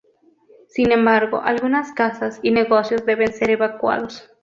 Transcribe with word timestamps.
Sin 0.67 0.91
embargo, 0.91 1.41
algunas 1.43 1.91
casas 1.91 2.39
y 2.41 2.49
negocios 2.49 3.05
deben 3.05 3.31
ser 3.31 3.51
evacuados. 3.51 4.31